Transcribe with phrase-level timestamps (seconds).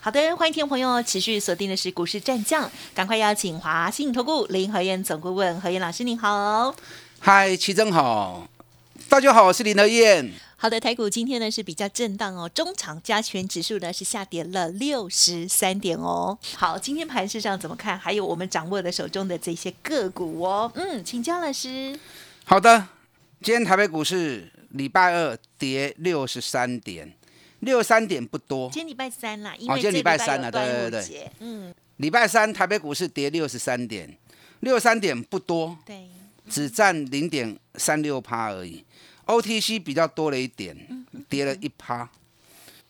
[0.00, 6.72] 好的，欢迎听众朋友持续锁定的是股市战将，赶快邀请华信投顾林和燕总顾问何燕老师，您好。
[7.18, 8.48] 嗨，齐真好，
[9.08, 10.32] 大家好，我是林和燕。
[10.56, 16.38] 好的，台股今天呢是比较震荡哦，中场加权指数呢是下跌了六十三点哦。
[16.54, 17.98] 好，今天盘市上怎么看？
[17.98, 20.70] 还有我们掌握的手中的这些个股哦。
[20.76, 21.98] 嗯，请教老师。
[22.44, 22.86] 好的，
[23.42, 27.17] 今天台北股市礼拜二跌六十三点。
[27.60, 34.16] 六三点不多，今天礼拜三啦，哦，今天礼拜三了，对对对，嗯，礼拜三台北股市跌六十三点，
[34.60, 36.06] 六三点不多，对，
[36.48, 38.84] 只占零点三六趴而已
[39.26, 40.76] ，OTC 比较多了一点，
[41.28, 42.08] 跌了一趴。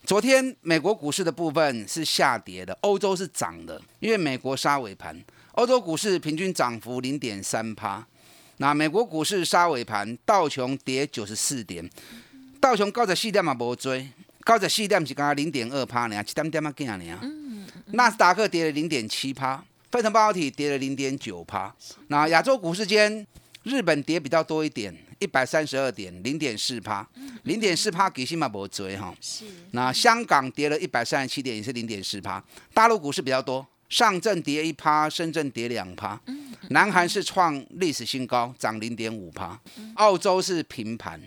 [0.05, 5.19] 昨天美国股市的部分是下跌的，欧洲是涨的，因为美国杀尾盘，
[5.53, 8.07] 欧洲股市平均涨幅零点三趴，
[8.59, 11.89] 那美国股市杀尾盘，道琼跌九十四点，
[12.61, 14.09] 道琼高在四点嘛无追。
[14.49, 17.21] 高在四点是刚刚零点二趴呢，七点点嘛几啊呢？
[17.89, 21.71] 纳斯达克跌了零点七趴，费城半导体跌了零点九趴。
[22.07, 23.27] 那亚洲股市间，
[23.65, 27.07] 日本跌比较多一点，一百三十二点零点四趴，
[27.43, 29.15] 零点四趴给新马博追哈。
[29.21, 29.45] 是。
[29.73, 32.43] 那香港跌了一百三十七点，也是零点四趴。
[32.73, 36.19] 大陆股市比较多，上证跌一趴，深圳跌两趴。
[36.71, 39.61] 南韩是创历史新高，涨零点五趴。
[39.97, 41.21] 澳洲是平盘，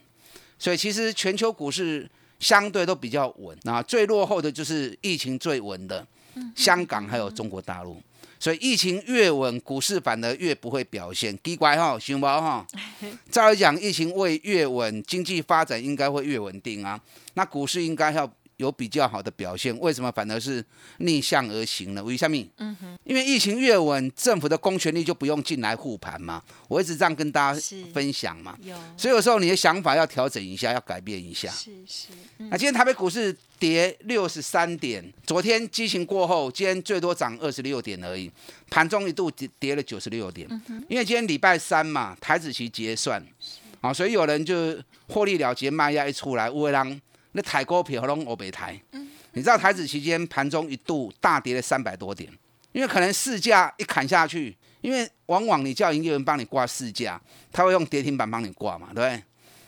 [0.57, 2.09] 所以其实全球股市。
[2.41, 6.05] 相对都比较稳，那最落后的就是疫情最稳的
[6.53, 8.01] 香港还有中国大陆，
[8.37, 11.37] 所以疫情越稳，股市反而越不会表现。
[11.43, 12.67] 奇怪哈，熊猫哈，
[13.31, 16.99] 照来讲，疫情会越稳，经济发展应该会越稳定啊，
[17.35, 18.29] 那股市应该要。
[18.61, 20.63] 有比较好的表现，为什么反而是
[20.99, 22.03] 逆向而行呢？
[22.03, 22.37] 为什么？
[22.57, 26.41] 嗯哼，因为疫情越稳，政府的公权力就不用进来护盘嘛。
[26.67, 27.59] 我一直这样跟大家
[27.91, 28.55] 分享嘛。
[28.61, 31.49] 有，所以有时候你的想法要调整一下，要改变一下。
[31.49, 32.09] 是是。
[32.37, 38.31] 那今天台北股市跌六十三点，昨天激情过后，今天最多涨二十六点而已，
[38.69, 40.47] 盘中一度跌跌了九十六点。
[40.87, 43.25] 因为今天礼拜三嘛，台子期结算，
[43.81, 47.01] 啊，所以有人就获利了结，卖压一出来，乌龟狼。
[47.33, 48.79] 那台股票拢欧北台，
[49.33, 52.29] 你知道台子期间盘中一度大跌了三百多点，
[52.73, 57.19] 因为可能市价一砍下去，因为往往你叫营业员帮你挂市价，
[57.51, 59.23] 他会用跌停板帮你挂嘛，对不对？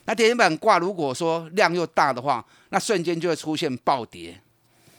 [0.06, 4.38] 那跌停板挂如果说量又大的话，那瞬间就会出现暴跌，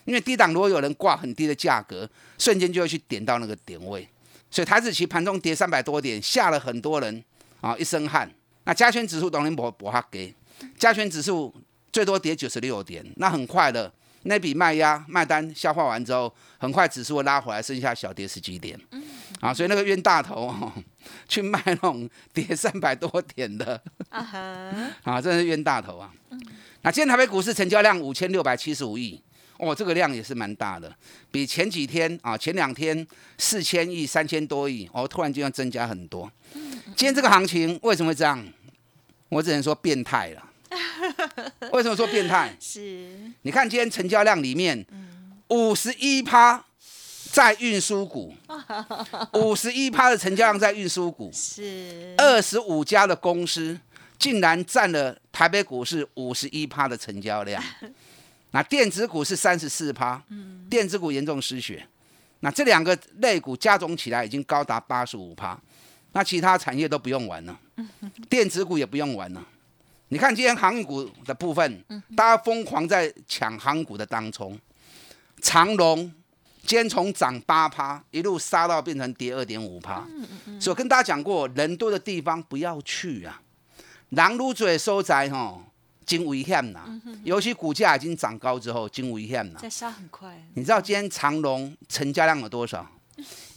[0.07, 2.09] 因为低档如果有人挂很低的价格，
[2.39, 4.09] 瞬间就会去点到那个点位，
[4.51, 7.23] 所以台子期盘中跌三百多点，吓了很多人
[7.61, 8.33] 啊一身汗。
[8.65, 10.35] 那加权指数当然不不哈给，
[10.79, 11.55] 加权指数。
[11.95, 13.91] 最多跌九十六点，那很快的
[14.25, 18.77] 那笔卖压卖单消化完之后，很快指数会拉回来，剩下小跌十几点。
[18.91, 19.01] 嗯，
[19.41, 20.73] 啊，所以那个冤大头哦
[21.29, 24.73] 去卖那种跌三百多点的，啊哈，
[25.05, 26.11] 啊，真是冤大头啊。
[26.83, 29.23] 那今天台北股市成交量五千六百七十五亿，
[29.59, 30.93] 哦，这个量也是蛮大的，
[31.31, 33.07] 比前几天啊，前两天
[33.39, 36.29] 四千亿、三千多亿，哦，突然间要增加很多。
[36.97, 38.45] 今天这个行情为什么会这样？
[39.29, 40.43] 我只能说变态了。
[41.73, 42.57] 为什么说变态？
[42.61, 44.85] 是，你看今天成交量里面，
[45.49, 46.65] 五十一趴
[47.33, 48.35] 在运输股，
[49.35, 53.79] 五十一趴的成交量在运输股，是二十五家的公司
[54.19, 57.63] 竟然占了台北股市五十一趴的成交量。
[58.53, 60.23] 那电子股是三十四趴，
[60.71, 61.87] 电子股严重失血。
[62.41, 65.59] 那这两个类股加总起来已经高达八十五趴，
[66.13, 67.59] 那其他产业都不用玩了，
[68.29, 69.45] 电子股也不用玩了。
[70.15, 74.57] 你看今天航运股的部分，大家疯狂在抢航股的当中，
[75.43, 76.03] 长龙
[76.65, 80.07] 今天从涨八趴一路杀到变成跌二点五趴，
[80.61, 83.43] 所以我跟大家讲过，人多的地方不要去啊，
[84.11, 85.61] 狼入嘴收窄哈，
[86.07, 86.89] 惊危险呐，
[87.25, 89.59] 尤其股价已经涨高之后，惊危险呐。
[89.61, 90.41] 在杀很快。
[90.55, 92.89] 你知道今天长龙成交量有多少？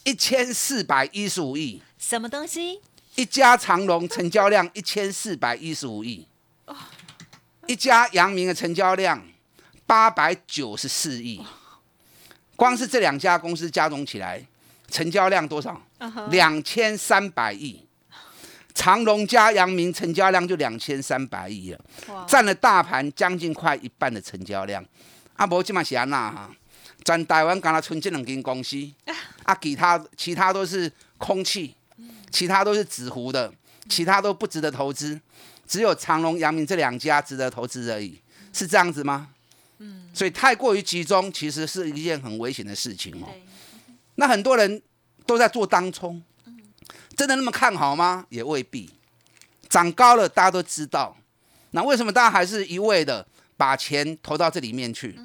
[0.04, 1.80] 一千四百一十五亿。
[2.00, 2.81] 什么东西？
[3.13, 6.26] 一家长龙成交量一千四百一十五亿。
[7.68, 9.22] 一家阳明的成交量
[9.86, 11.46] 八百九十四亿，
[12.56, 14.42] 光是这两家公司加总起来，
[14.90, 15.81] 成交量多少？
[16.30, 17.84] 两千三百亿。
[18.74, 21.80] 长隆加阳明成交量就两千三百亿了，
[22.28, 24.86] 占了大盘将近快一半的成交量。
[25.36, 26.50] 阿伯今嘛是安那哈？
[27.04, 28.78] 咱台湾刚才存这两间公司，
[29.44, 31.75] 啊，其他其他都是空气，
[32.31, 33.52] 其他都是纸糊的。
[33.90, 35.18] 其他都不值得投资，
[35.68, 38.19] 只有长隆、阳明这两家值得投资而已，
[38.54, 39.30] 是这样子吗？
[39.80, 43.28] 嗯，所以太过于集中，其实是一件很危险的事情哦。
[44.16, 44.81] 那很多人
[45.25, 46.24] 都在做当冲，
[47.16, 48.25] 真的那么看好吗？
[48.30, 48.90] 也未必。
[49.69, 51.16] 涨高了，大家都知道。
[51.72, 53.28] 那为什么大家还是一味的
[53.58, 55.19] 把钱投到这里面去？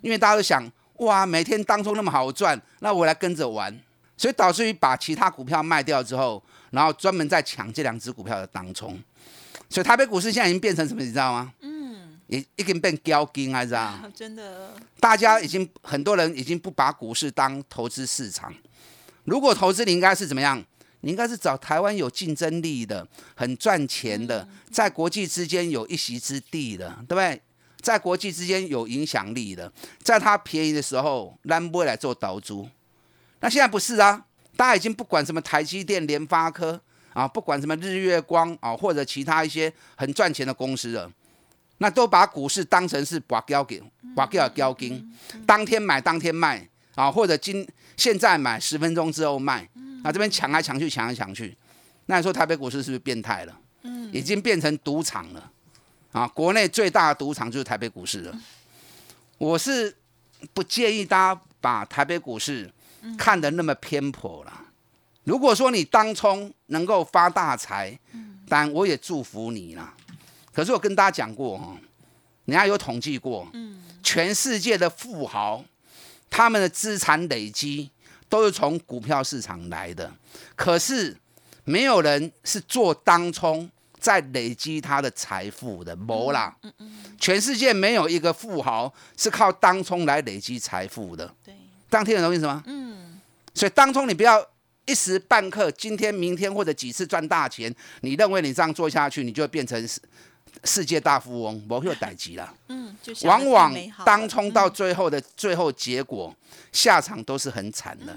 [0.00, 3.78] 因为大家都想，哇，每天当中那么好赚，那我来跟着玩。
[4.16, 8.98] 所以导致于把其他股票卖掉之后，然后专门在抢这两只股票的当冲。
[9.72, 11.02] 所以台北股市现在已经变成什么？
[11.02, 11.50] 你知道吗？
[11.62, 14.04] 嗯，已已经变标金，还是啊？
[14.14, 18.52] 真的，大家已经很多人已经不把股市当投资市场。
[19.24, 20.62] 如果投资，你应该是怎么样？
[21.00, 27.40] 你应该是找台湾有竞争力的、很赚钱的，在国际之间有一席之地的，对不对？
[27.80, 29.72] 在国际之间有影响力的，
[30.02, 32.68] 在它便宜的时候，咱不会来做岛主。
[33.40, 36.80] 那现在不是啊，大家已经不管什么台积电、联发科
[37.12, 41.10] 啊，不管什么日月光啊，或者其他一些很赚钱的公司了，
[41.78, 43.82] 那都把股市当成是把交给
[44.14, 45.14] 把交交金，
[45.46, 47.66] 当天买当天卖啊，或者今
[47.96, 49.68] 现在买十分钟之后卖。
[50.04, 51.56] 啊，这边抢来抢去，抢来抢去，
[52.06, 53.56] 那你说台北股市是不是变态了？
[53.82, 55.48] 嗯，已经变成赌场了。
[56.10, 58.36] 啊，国内最大的赌场就是台北股市了。
[59.38, 59.96] 我是
[60.52, 62.68] 不建议大家把台北股市
[63.16, 64.52] 看得那么偏颇了。
[65.24, 67.98] 如果说你当冲能够发大财，
[68.48, 69.94] 但我也祝福你啦。
[70.52, 71.76] 可是我跟大家讲过哈，
[72.44, 73.46] 人家有统计过，
[74.02, 75.64] 全世界的富豪
[76.28, 77.90] 他们的资产累积。
[78.28, 80.10] 都是从股票市场来的，
[80.56, 81.14] 可是
[81.64, 83.70] 没有人是做当冲
[84.00, 86.56] 在累积他的财富的，没啦。
[87.20, 91.30] 全世界没有一个富豪是靠当冲来累积财富的。
[91.44, 91.54] 对，
[91.90, 92.62] 当天的东西什么？
[92.64, 93.20] 嗯。
[93.52, 94.42] 所以当冲你不要
[94.86, 100.00] 一时半刻，今天、明天或者几次赚大钱，你认为你这样做下去，你就会变成世
[100.64, 102.52] 世界大富翁，不会有代级了。
[102.68, 103.74] 嗯，往往
[104.04, 106.34] 当冲到最后的最后结果，
[106.72, 108.16] 下场都是很惨的。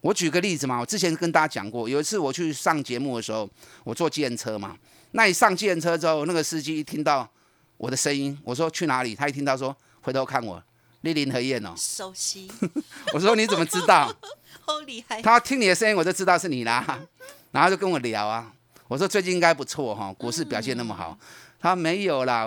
[0.00, 3.48] 我举个例子嘛，我之前跟大家讲过，有一次我去上节目的时候，
[3.84, 4.76] 我坐计程车嘛，
[5.12, 7.28] 那一上计程车之后，那个司机一听到
[7.76, 9.14] 我的声音，我说去哪里？
[9.14, 10.62] 他一听到说回头看我，
[11.02, 12.50] 莅临何燕哦，熟悉。
[13.12, 14.10] 我说你怎么知道？
[14.66, 15.22] 好厉害。
[15.22, 16.84] 他听你的声音，我就知道是你啦。
[17.52, 18.52] 然后就跟我聊啊，
[18.88, 21.16] 我说最近应该不错哈，股市表现那么好。
[21.60, 22.46] 他说没有啦，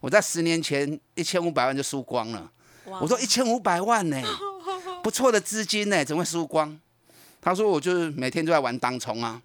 [0.00, 2.48] 我在十年前一千五百万就输光了。
[3.00, 4.22] 我说一千五百万呢，
[5.02, 6.78] 不错的资金呢，怎么会输光？
[7.40, 9.42] 他说我就是每天都在玩当冲啊，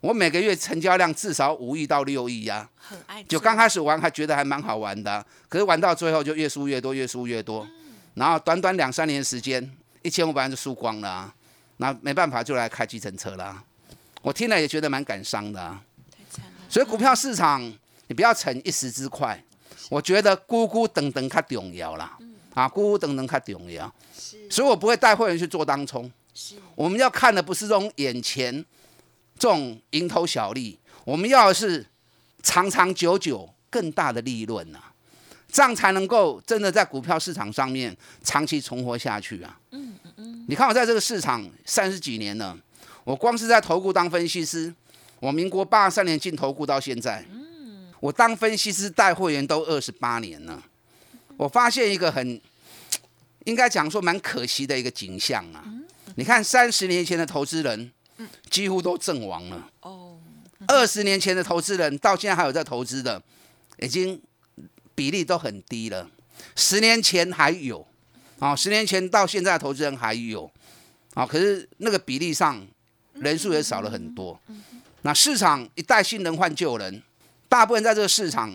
[0.00, 2.68] 我每个月成交量至少五亿到六亿呀。
[2.76, 3.22] 很爱。
[3.24, 7.66] 就刚开始玩还觉得还蛮好玩的，可是玩到最后就越输越多，越输越多。
[8.14, 9.68] 然后短短两三年时间，
[10.02, 11.34] 一千五百万就输光了啊。
[11.78, 13.62] 那没办法就来开计程车啦。
[14.22, 15.82] 我听了也觉得蛮感伤的啊。
[16.68, 17.62] 所以股票市场
[18.08, 19.40] 你不要逞一时之快，
[19.88, 22.18] 我觉得咕咕等等较重要啦。
[22.54, 23.92] 啊，咕咕等等较重要。
[24.18, 24.50] 是。
[24.50, 26.10] 所以我不会带会员去做当冲。
[26.34, 26.56] 是。
[26.74, 28.64] 我们要看的不是这种眼前
[29.38, 31.86] 这种蝇头小利，我们要的是
[32.42, 34.78] 长长久久更大的利润呐，
[35.56, 39.58] 这样才能够真的在股票市场上面长期存活下去啊。
[39.70, 40.44] 嗯嗯嗯。
[40.46, 42.54] 你看我在这个市场三十几年了。
[43.04, 44.74] 我光是在投顾当分析师，
[45.18, 47.24] 我民国八十三年进投顾到现在，
[48.00, 50.62] 我当分析师带会员都二十八年了。
[51.38, 52.38] 我发现一个很
[53.44, 55.64] 应该讲说蛮可惜的一个景象啊。
[56.16, 57.90] 你看三十年前的投资人，
[58.50, 59.70] 几乎都阵亡了。
[59.80, 60.18] 哦。
[60.68, 63.22] 二十年前的投资人到现在还有在投资的，
[63.78, 64.20] 已经
[64.96, 66.10] 比例都很低了。
[66.56, 67.86] 十年前还有，
[68.40, 70.50] 啊，十年前到现在投资人还有，
[71.14, 72.66] 啊，可是那个比例上。
[73.18, 74.38] 人数也少了很多，
[75.00, 77.02] 那市场一代新人换旧人，
[77.48, 78.54] 大部分在这个市场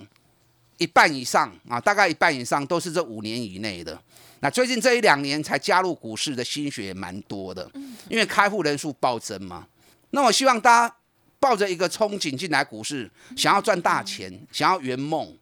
[0.77, 3.99] 一半以上啊，大概一半以上都是这五年以内的。
[4.41, 7.67] 那最近这一两年才加入股市的心血也蛮多的，
[8.07, 9.65] 因为开户人数暴增嘛。
[10.11, 10.95] 那我希望大家
[11.39, 15.35] 抱着一个憧憬进来股市，想要赚大钱，想要圆梦，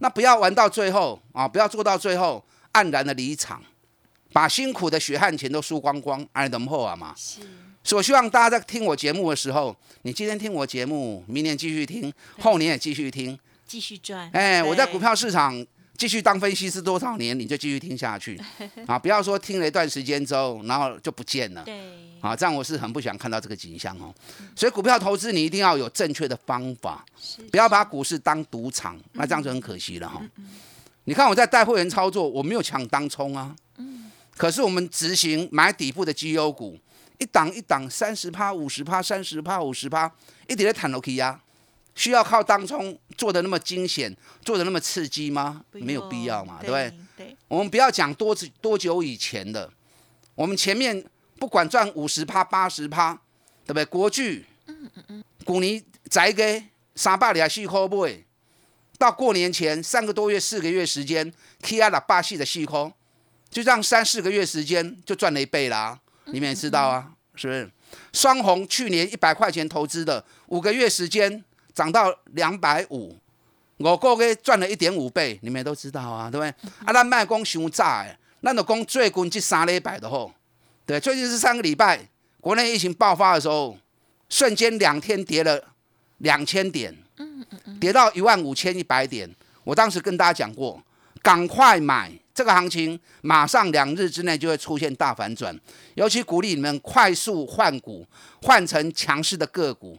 [0.00, 3.62] 那不要玩到最后啊，不要做到最后黯然的离场，
[4.32, 7.14] 把辛苦的血汗钱都输光光，哎，怎么后啊嘛？
[7.16, 7.40] 是。
[7.82, 14.28] 所以我希望大家在听我节目的时候，你今天听我节目，明年继续听，后年也继续听，继续赚。
[14.32, 15.64] 哎，我在股票市场
[16.00, 18.40] 继续当分析师多少年，你就继续听下去
[18.88, 18.98] 啊！
[18.98, 21.62] 不要说听了一段时间之后，然后就不见了。
[21.62, 21.78] 对，
[22.22, 24.10] 啊，这样我是很不想看到这个景象哦。
[24.56, 27.04] 所以股票投资你一定要有正确的方法，
[27.50, 30.22] 不要把股市当赌场，那这样就很可惜了哈。
[31.04, 33.54] 你看我在带会员操作，我没有抢当冲啊。
[33.76, 34.10] 嗯。
[34.38, 36.78] 可是我们执行买底部的绩优股。
[37.18, 40.10] 一档一档三十趴、五十趴、三十趴、五十趴，
[40.48, 41.38] 一直在弹楼梯呀。
[41.94, 45.62] 需要靠当中做的那么惊险，做的那么刺激吗？
[45.72, 46.94] 没有必要嘛，对不对？
[47.16, 49.70] 对，我们不要讲多多久以前的，
[50.34, 51.04] 我们前面
[51.38, 53.12] 不管赚五十趴、八十趴，
[53.66, 53.84] 对不对？
[53.84, 58.24] 国巨，嗯嗯嗯，古尼宅给三百里四块买，
[58.96, 61.30] 到过年前三个多月、四个月时间
[61.60, 62.90] ，K 压了八系的细空，
[63.50, 65.98] 就这样三四个月时间就赚了一倍啦。
[66.26, 67.70] 你们也知道啊，是不是？
[68.12, 71.44] 双红去年一百块钱投资的，五个月时间。
[71.74, 73.16] 涨到两百五，
[73.78, 76.70] 我个月赚了一点五倍，你们都知道啊，对不对？
[76.84, 80.32] 啊，咱卖讲伤炸诶，咱就讲最近这三礼拜的吼，
[80.84, 82.08] 对，最近是三个礼拜，
[82.40, 83.76] 国内疫情爆发的时候，
[84.28, 85.62] 瞬间两天跌了
[86.18, 86.96] 两千点，
[87.80, 89.34] 跌到一万五千一百点。
[89.64, 90.82] 我当时跟大家讲过，
[91.22, 95.58] 赶快买，这个行情马上两日之内就会出现大反转，
[95.94, 98.06] 尤其鼓励你们快速换股，
[98.42, 99.98] 换成强势的个股。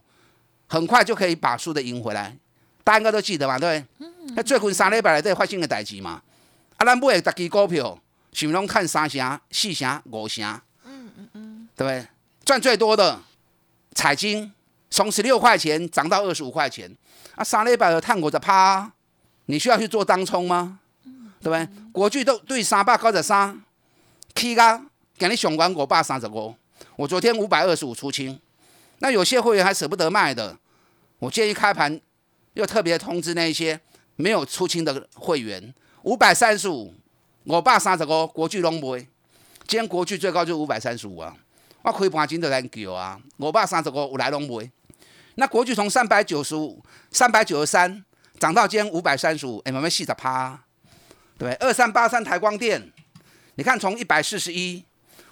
[0.72, 2.34] 很快就可以把输的赢回来，
[2.82, 4.34] 大家应该都记得嘛，对不对？
[4.34, 6.22] 那最近三礼拜来都发生的代志嘛。
[6.78, 7.98] 啊，咱买的特支股票，
[8.32, 10.42] 是拢看三成、四成、五成，
[10.86, 12.08] 嗯嗯嗯，对不对？
[12.46, 13.20] 赚最多的
[13.94, 14.50] 彩金，
[14.88, 16.90] 从十六块钱涨到二十五块钱，
[17.34, 18.90] 啊，三礼拜的探股的趴，
[19.44, 20.78] 你需要去做当冲吗？
[21.42, 21.68] 对不对？
[21.92, 23.62] 国巨都对三百九十三
[24.34, 24.80] ，K 个
[25.18, 26.54] 给你上完五百三十五，
[26.96, 28.40] 我昨天五百二十五出清，
[29.00, 30.56] 那有些会员还舍不得卖的。
[31.22, 32.00] 我建议开盘
[32.54, 33.80] 又特别通知那些
[34.16, 36.92] 没有出清的会员，五百三十五，
[37.44, 41.32] 我爸三十个，国巨龙不今天国巨最高就五百三十五啊，
[41.82, 44.60] 我开盘金都来叫啊，我爸三十五有来龙不
[45.36, 48.04] 那国巨从三百九十五、三百九十三
[48.40, 50.64] 涨到今天五百三十五，哎，慢慢细着趴，
[51.38, 52.90] 对二三八三台光电，
[53.54, 54.84] 你看从一百四十一，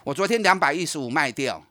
[0.04, 1.66] 我昨天两百一十五卖掉，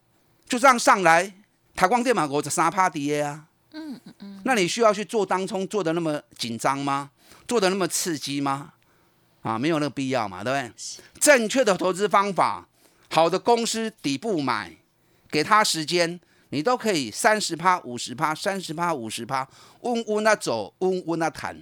[0.46, 1.34] 就这样上来，
[1.74, 3.46] 台光电嘛，我这三趴跌啊。
[3.72, 7.12] 嗯嗯嗯，那你需要去做当冲做的那么紧张吗？
[7.48, 8.74] 做的那么刺激吗？
[9.42, 10.74] 啊，没有那个必要嘛，对不对？
[11.20, 12.68] 正确的投资方法，
[13.10, 14.76] 好的公司底部买，
[15.32, 19.48] 给他时间，你都可以三十趴、五十趴、三十趴、五十趴，
[19.82, 21.56] 嗡嗡的走，嗡嗡的谈，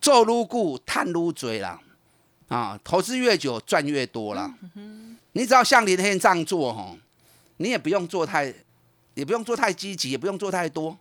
[0.00, 1.80] 做撸固，探撸嘴啦。
[2.48, 4.52] 啊，投资越久赚越多了。
[5.32, 6.96] 你只要像林天这样做哈，
[7.56, 8.52] 你也不用做太，
[9.14, 10.96] 也不用做太积极，也不用做太多。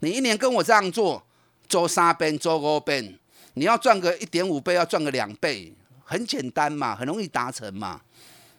[0.00, 1.22] 你一年跟我这样做，
[1.68, 3.18] 做三倍，做五倍，
[3.54, 5.72] 你要赚个一点五倍，要赚个两倍，
[6.04, 8.00] 很简单嘛，很容易达成嘛。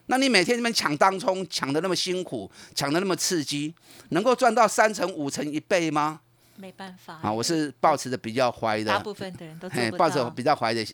[0.06, 3.72] 那你每天那边抢当冲，抢的那么辛苦，抢的那么刺激，
[4.10, 6.20] 能够赚到三成、五成、一倍吗？
[6.56, 10.84] 没办法啊，我是抱持的比较怀的，大部分的人都抱着比较怀的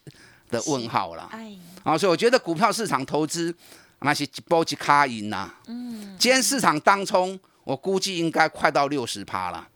[0.49, 1.29] 的问号了。
[1.33, 3.53] 哎，啊，所以我觉得股票市场投资
[4.01, 5.53] 那是一波一卡赢呐。
[5.67, 9.67] 嗯，今天市场当冲，我估计应该快到六十趴了。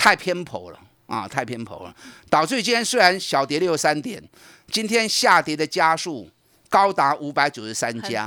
[0.00, 1.28] 太偏颇了啊！
[1.28, 1.94] 太偏颇了，
[2.30, 4.22] 导致今天虽然小跌六三点，
[4.70, 6.26] 今天下跌的家数
[6.70, 8.26] 高达五百九十三家，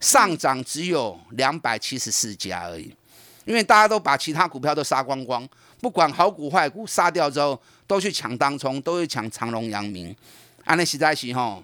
[0.00, 2.96] 上涨只有两百七十四家而已。
[3.44, 5.46] 因为大家都把其他股票都杀光光，
[5.82, 10.16] 不管好股坏股，杀掉之后都去抢当冲，都去抢长隆、阳明。
[10.64, 11.62] 安尼实在是吼，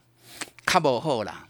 [0.66, 1.46] 卡不好啦。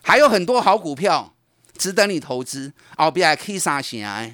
[0.00, 1.34] 还有很多好股票
[1.76, 4.30] 值得你投资，后边还可以三成的。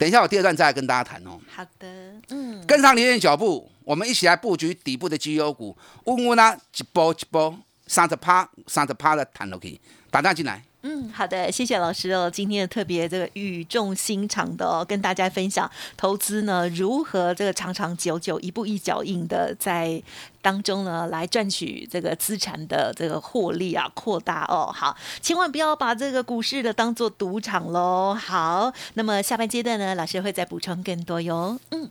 [0.00, 1.38] 等一下，我第二段再来跟大家谈哦。
[1.54, 1.86] 好的，
[2.30, 7.54] 嗯，跟上林燕脚步，我们一起来布局底部的绩优股，稳稳啦，一波一波，
[7.86, 9.78] 三十趴、三十趴的弹落去，
[10.10, 10.64] 打断进来。
[10.82, 12.30] 嗯，好的，谢谢老师哦。
[12.30, 20.02] 今天的特别这个语重心长的哦，跟大家分享投资呢如何这个长长久久、一步一脚印的在
[20.40, 24.72] 当中呢来赚取这个资产的这个获利啊扩大哦。
[24.74, 28.14] 好，千万不要把这个股市的当做赌场喽。
[28.14, 31.58] 好，那么下半阶段呢，老师会再补充更多哟。
[31.72, 31.90] 嗯，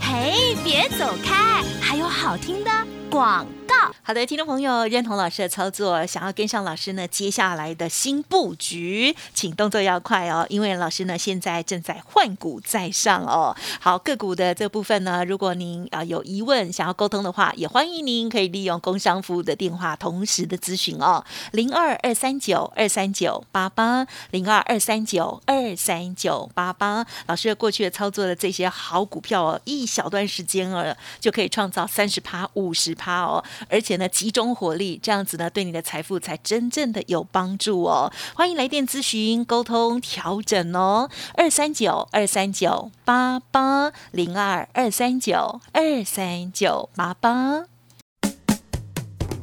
[0.00, 2.70] 嘿，别走开，还有好听的
[3.10, 3.74] 广告。
[4.02, 13.54] 好的，听众朋友，认同老师的操作，想要跟上老师呢接下来的新布局，请动作要快哦，因为老师呢现在正在换股在上哦。
[13.80, 27.04] 好，个股的这部分呢，如果您啊有疑问想要沟通的话，也欢迎您可以利用工商服务的电话同时的咨询哦，零二二三九二三九八八零二二三九二三九八八。
[27.26, 33.44] 老师过去的操作的这些好股票哦，一小段时间哦就可以创造三十趴、五十趴哦。
[33.70, 38.12] 而且呢，集中火力，这样子呢，对你的财富才真正的有帮助哦。
[38.34, 41.08] 欢迎来电咨询、沟通、调整哦。
[41.34, 47.64] 二三九二三九八八零二二三九二三九八八。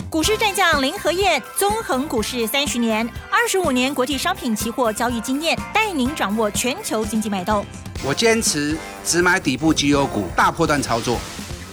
[0.10, 7.66] 股市战将林和燕，纵横股市三十年，二十五年国际商品期货交易经验，带您掌握全球经济脉动。
[8.06, 11.18] 我坚持只买底部绩优股，大波段操作。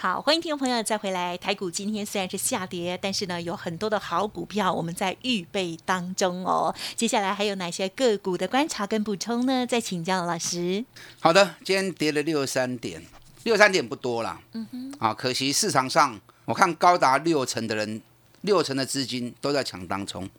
[0.00, 1.36] 好，欢迎听众朋友再回来。
[1.36, 6.72] 台股今天虽然是下跌，但是呢，有很多的好股票我们在预备当中哦。
[6.94, 9.66] 接下来还有哪些个股的观察跟补充呢？
[9.66, 10.84] 再请教老师。
[11.18, 13.04] 好的，今天跌了六十三点，
[13.42, 14.40] 六十三点不多了。
[14.52, 14.94] 嗯哼。
[15.00, 18.00] 啊，可惜市场上我看高达六成的人，
[18.42, 20.30] 六成的资金都在抢当冲，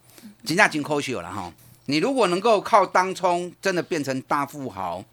[0.46, 1.52] 金价金扣血了哈。
[1.88, 5.04] 你如果能够靠当冲真的变成大富豪，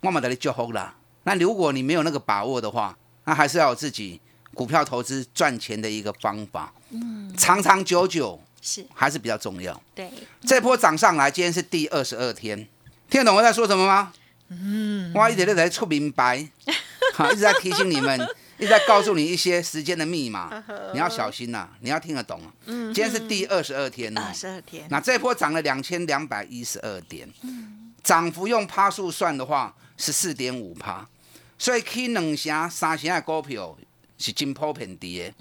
[0.00, 0.96] 我们得你就好了。
[1.22, 4.20] 那如果你没有那个把握的话，那还是要有自己
[4.52, 9.82] 股票投资赚钱的一个方法，嗯，长长久久是还是比较重要。
[9.94, 10.10] 对，
[10.46, 12.56] 这波涨上来，今天是第二十二天，
[13.10, 14.12] 听得懂我在说什么吗？
[14.48, 16.46] 嗯，哇一点都在出明白，
[17.14, 18.20] 好，一直在提醒你们，
[18.58, 20.62] 一直在告诉你一些时间的密码，
[20.92, 22.40] 你要小心呐，你要听得懂。
[22.66, 24.86] 嗯，今天是第二十二天二十二天。
[24.90, 31.08] 那这波涨了两千两百一十二点，嗯涨幅用趴数算的话是四点五趴。
[31.64, 33.74] 所以起两成、三成的股票
[34.18, 35.32] 是真普遍低的，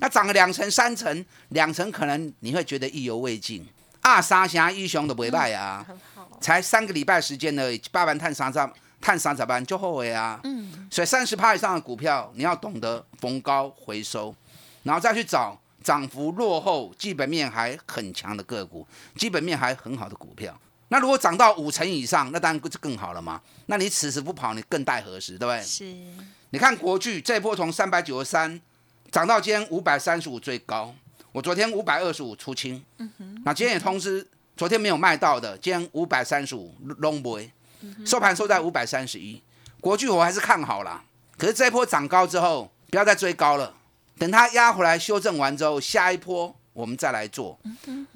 [0.00, 3.62] 那涨了两成、三成，两成可能你会觉得意犹未尽。
[4.00, 5.86] 二三成英雄都袂歹啊，
[6.40, 8.58] 才三个礼拜时间而已，八万探三十，
[9.02, 10.40] 探三十万就后悔啊。
[10.44, 14.34] 嗯，所以三十趴以上的股票，你要懂得逢高回收，
[14.82, 20.58] 然后再去找涨幅落后、基本面还很强的个股，基本面还很好的股票。
[20.88, 23.40] 那如果涨到五成以上，那当然就更好了嘛。
[23.66, 25.60] 那你此时不跑，你更待何时，对不对？
[25.62, 25.84] 是。
[26.50, 28.60] 你看国巨这波从三百九十三
[29.10, 30.94] 涨到今天五百三十五最高，
[31.32, 32.84] 我昨天五百二十五出清。
[32.98, 33.42] 嗯哼。
[33.44, 34.24] 那今天也通知，
[34.56, 37.50] 昨天没有卖到的，今天五百三十五 long boy，
[38.04, 39.42] 收盘收在五百三十一。
[39.80, 41.02] 国巨我还是看好了，
[41.36, 43.74] 可是这波涨高之后，不要再追高了，
[44.18, 46.56] 等它压回来修正完之后，下一波。
[46.76, 47.58] 我们再来做，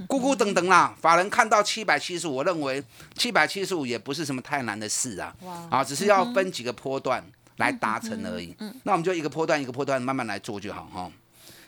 [0.06, 0.94] 咕咕等等啦。
[1.00, 5.34] 法人看到七百七十五，我认为七百七十五也不是什么太难的事啊，
[5.70, 7.24] 啊，只是要分几个波段
[7.56, 8.54] 来达成而已。
[8.82, 11.10] 那我们就一个波段一个波段慢慢来做就好哈。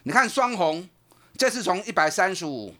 [0.02, 0.86] 你看双红，
[1.38, 2.74] 这次从一百三十五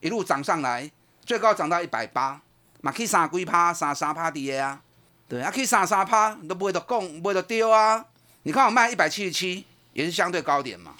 [0.00, 0.90] 一路涨上来，
[1.26, 2.40] 最高涨到一百八，
[2.80, 4.80] 嘛可以三几趴，三三趴跌啊，
[5.28, 8.02] 对啊，可以三三趴都不会得供，不会得丢啊。
[8.44, 10.94] 你看我卖一百七十七，也是相对高点嘛。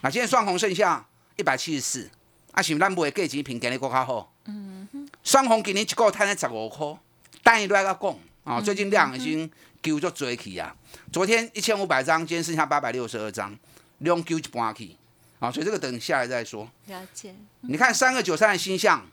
[0.00, 1.04] 那现在双红剩下。
[1.36, 2.10] 一百七十四，
[2.52, 4.32] 啊，是咱买价钱平，今日更较好。
[4.44, 6.96] 嗯哼，双红今年一个赚了十五块，
[7.42, 9.50] 单一都在讲啊，最近量已经
[9.82, 10.74] 救足追起啊。
[11.12, 13.56] 昨天一千五百张，今天剩下八百六十二张，
[13.98, 14.96] 量救一半去
[15.40, 16.70] 啊，所以这个等下来再说。
[16.86, 17.34] 了解。
[17.62, 19.04] 你看三个九三的星象，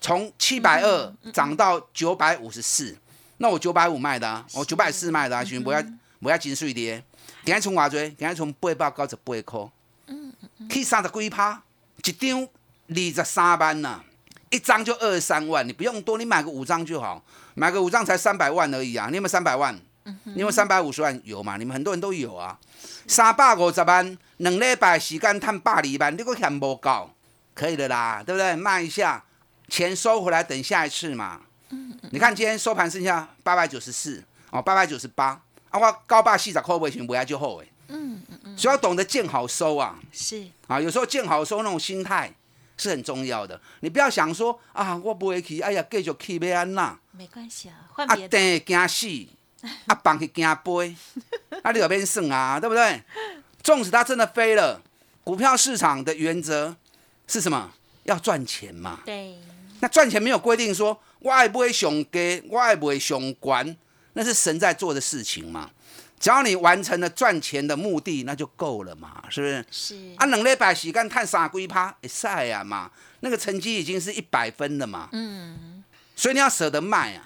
[0.00, 2.96] 从七百二涨到九百五十四，
[3.36, 5.80] 那我九百五卖的啊，我九百四卖的啊，全不要
[6.20, 7.04] 不要金水跌，
[7.44, 8.16] 今日从偌济？
[8.18, 9.70] 今日从八百九十八块。
[10.68, 11.62] 去三十几趴，
[12.04, 12.48] 一张
[12.88, 14.00] 二十三万呐，
[14.50, 17.24] 一张就二三万，你不用多，你买个五张就好，
[17.54, 19.08] 买个五张才三百万而已啊！
[19.08, 19.78] 你有没有三百万？
[20.24, 21.20] 你有三百五十万？
[21.24, 21.56] 有嘛？
[21.56, 22.58] 你们很多人都有啊。
[23.06, 27.10] 三百五十万，两礼拜时间赚百二万，你个嫌不够？
[27.54, 28.56] 可以的啦，对不对？
[28.56, 29.24] 卖一下，
[29.68, 31.40] 钱收回来，等下一次嘛。
[32.10, 37.71] 你看今天收盘剩下八百九十四哦，八百九十八，啊，我高百四十块，钱不要就好诶。
[37.92, 38.58] 嗯嗯。
[38.58, 42.34] 所以要懂得见好收啊，是啊，有时候见好收那种心态
[42.76, 43.60] 是很重要的。
[43.80, 48.38] 你不要想说啊，我不会去，哎呀，继续去要安那，没关系啊，换别的。
[48.38, 49.06] 啊，惊死，
[49.86, 50.96] 啊，放去惊飞，
[51.62, 53.02] 啊，你有边算啊，对不对？
[53.62, 54.82] 纵使它真的飞了，
[55.22, 56.74] 股票市场的原则
[57.28, 57.72] 是什么？
[58.04, 59.00] 要赚钱嘛。
[59.04, 59.38] 对。
[59.80, 63.76] 那赚钱没有规定说，我也不会上低，我也不会上管，
[64.14, 65.70] 那是神在做的事情嘛。
[66.22, 69.66] 只要你完成了赚钱的目的，那就够了嘛，是不是？
[69.72, 70.14] 是。
[70.18, 72.88] 啊，两礼拜时间探三几趴，会晒啊嘛，
[73.20, 75.08] 那个成绩已经是一百分了嘛。
[75.10, 75.82] 嗯。
[76.14, 77.24] 所以你要舍得卖啊，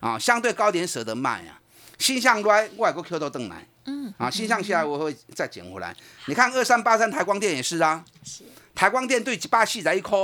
[0.00, 1.60] 啊，相对高点舍得卖啊。
[1.98, 5.94] 新向来我也个 Q 都登来，嗯，啊，新向下来我会再捡回来。
[6.24, 8.42] 你看二三八三台光电也是啊，是
[8.74, 10.18] 台光电对一百四十一块，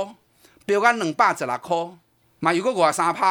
[0.65, 1.77] 标杆两百十六块，
[2.39, 3.27] 嘛有个五三趴，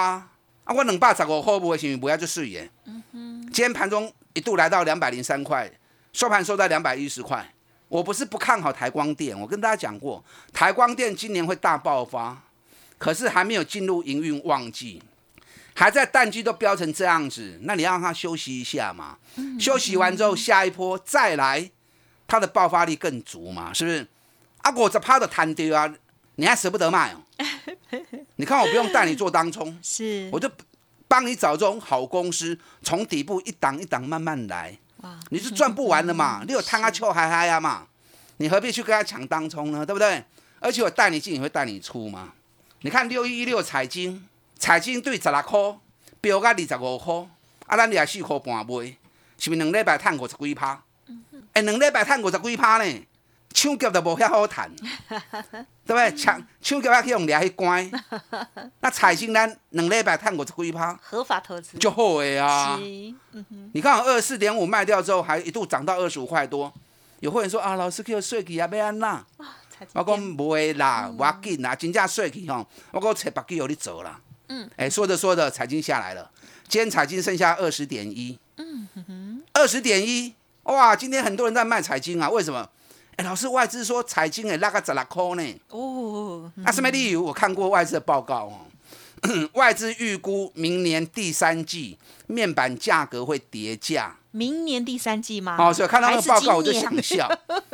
[0.63, 2.71] 啊，我两百十五块卖，是不要就碎耶。
[2.85, 5.71] 嗯哼，今天盘中一度来到两百零三块，
[6.13, 7.51] 收盘收在两百一十块。
[7.89, 10.23] 我不是不看好台光电，我跟大家讲过，
[10.53, 12.43] 台光电今年会大爆发，
[12.99, 15.03] 可是还没有进入营运旺季，
[15.75, 19.17] 还在淡季都飙成这样子，那你让它休息一下嘛，
[19.59, 21.71] 休息完之后下一波再来，
[22.29, 24.07] 它的爆发力更足嘛，是不是？
[24.59, 25.91] 啊，我这趴的摊丢啊，
[26.35, 27.23] 你还舍不得卖哦？
[28.37, 30.51] 你看我不用带你做当冲，是，我就
[31.09, 34.77] 帮你找这种好公司，从底部一档一档慢慢来。
[35.31, 36.43] 你是赚不完的嘛？
[36.49, 37.87] 你有贪阿秋嗨嗨啊嘛？
[38.39, 39.87] 你何必去跟他抢当冲呢？
[39.87, 40.25] 对不对？
[40.59, 42.33] 而且我带你进，也会带你出嘛。
[42.81, 44.27] 你看六一一六彩金，
[44.59, 45.79] 彩金对十六块，
[46.21, 47.15] 标价二十五块，
[47.67, 48.97] 啊，咱廿四块半卖，
[49.39, 50.83] 是不是两礼拜赚五十几趴？
[51.53, 53.07] 哎，两礼拜赚五十几趴呢？
[53.55, 54.71] 抢劫都无遐好赚，
[55.87, 56.15] 对不对？
[56.15, 57.91] 抢抢劫还可以用掠去关，
[58.81, 62.79] 那彩金咱两礼拜赚五十几趴，合法投资就好诶啊！
[63.73, 66.73] 你看二十四点五卖掉之后，还一度涨到二十五块多。
[67.21, 69.25] 有会员说啊，老师叫税期啊，要安那？
[69.95, 74.21] 我讲不会啦，我紧啦，真正税期吼，我讲找别机有你走啦。
[74.49, 76.31] 嗯，哎，说着说着，彩金下来了，
[76.69, 78.39] 今天彩金剩下二十点一。
[78.59, 80.95] 嗯哼，二十点一，哇！
[80.97, 82.69] 今天很多人在卖彩金啊，为什么？
[83.17, 85.61] 哎，老师，外资说彩金诶，那个十六块呢？
[85.71, 87.23] 哦，那什么理由？
[87.23, 88.61] 我看过外资的报告哦。
[89.55, 94.15] 外资预估明年第三季面板价格会跌价。
[94.31, 95.57] 明年第三季吗？
[95.59, 97.27] 哦，所以看到那个报告我就想笑。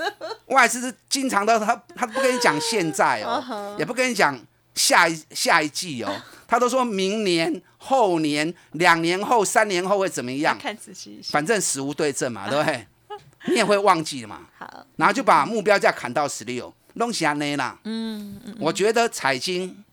[0.47, 4.39] 外资经常都他他不跟你讲现在哦， 也不跟你讲
[4.77, 6.15] 下一下一季哦，
[6.47, 10.57] 他都说明年、后年、两年后、三年后会怎么样？
[10.57, 12.87] 看仔细，反正死无对证嘛，对不对？
[13.47, 14.41] 你也会忘记的嘛。
[14.59, 17.79] 好，然后就把目标价砍到十六，弄下呢啦。
[17.85, 19.85] 嗯嗯，我觉得彩金。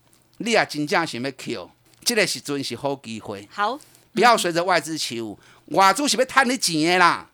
[0.42, 1.70] 你也真正想要 Q，
[2.02, 3.46] 这个时阵是好机会。
[3.52, 3.78] 好，
[4.14, 7.28] 不要随着外资起舞，外资是要贪你钱的啦。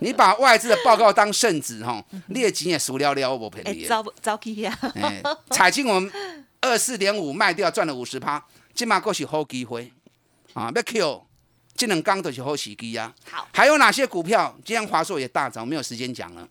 [0.00, 3.86] 你把外资的报告当圣旨吼，你的钱也输了了，我便宜。
[3.86, 4.76] 早早起呀！
[5.50, 6.12] 彩金我们
[6.60, 9.92] 二四点五卖掉赚了五十趴，今嘛过是好机会
[10.54, 10.72] 啊！
[10.74, 11.22] 要 Q，
[11.82, 13.12] 这两刚都是好时机啊。
[13.28, 14.56] 好，还有哪些股票？
[14.64, 16.46] 今天华硕也大涨，没有时间讲了。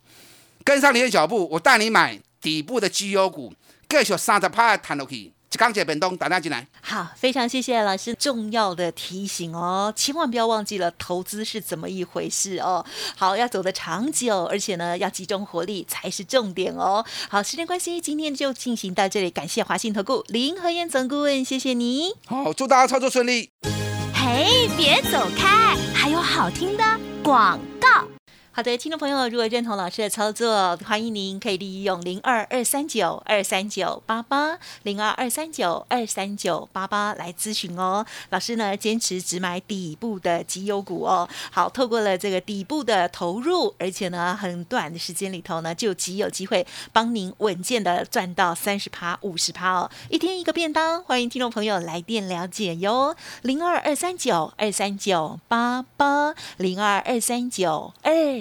[0.65, 3.53] 跟上你的脚步，我带你买底部的绩优股，
[3.87, 5.31] 继续三十趴弹落去。
[5.57, 12.85] 刚姐本东打电进来，好，非常谢谢老师重要的提醒哦，千万不要忘记了投资是怎么一回事哦。
[13.15, 17.05] 好，要走得长久，而且呢要集中火力才是重点哦。
[17.29, 22.11] 好，时间关系，今天就进行到这里，感谢华信投顾林和燕总顾问，谢谢你。
[22.25, 23.49] 好，祝大家操作顺利。
[24.23, 26.83] 嘿，别走开，还有好听的
[27.23, 28.05] 广告。
[28.53, 38.05] 好的，听众朋友，如果认同老师的操作，欢迎您可以利用零二二三九二三九八八零二二三九二三九八八来咨询哦。
[38.29, 41.29] 老师呢，坚持只买底部的绩优股哦。
[41.49, 49.89] 好，透过了这个底部的投入，而且呢，很短的时间里头呢，就极有机会帮您稳健的赚到三十趴、五十趴哦。
[50.09, 53.15] 一天一个便当，欢迎听众朋友来电了解哟。
[53.43, 58.40] 零二二三九二三九八八零二二三九二